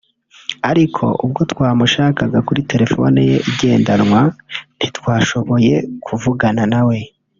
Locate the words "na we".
6.73-6.97